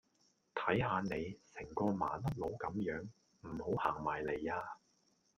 [0.55, 3.07] 睇下你，成個麻甩佬甘樣，
[3.41, 4.59] 唔好行埋黎呀